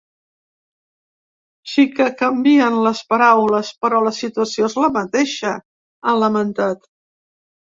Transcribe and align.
“Sí 1.73 1.85
que 1.99 2.07
canvien 2.21 2.79
les 2.87 3.01
paraules, 3.15 3.71
però 3.85 4.01
la 4.07 4.15
situació 4.21 4.71
és 4.71 4.79
la 4.85 4.91
mateixa”, 4.99 5.55
ha 6.13 6.17
lamentat. 6.25 6.91